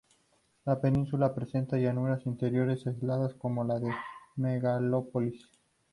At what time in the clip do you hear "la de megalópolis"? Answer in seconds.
3.63-5.47